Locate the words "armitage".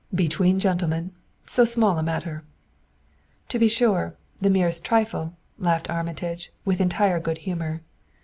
5.91-6.51